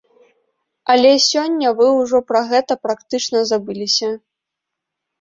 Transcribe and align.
Але 0.93 1.11
сёння 1.25 1.75
вы 1.83 1.87
ўжо 1.99 2.23
пра 2.33 2.41
гэта 2.51 2.81
практычна 2.89 3.47
забыліся. 3.55 4.15